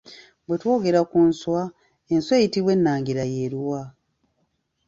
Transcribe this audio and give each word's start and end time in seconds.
Bwe 0.45 0.55
twogera 0.61 0.99
ku 1.11 1.19
nswa, 1.29 1.61
enswa 2.13 2.33
eyitibwa 2.39 2.71
ennangira 2.77 3.23
y'eruwa? 3.31 3.81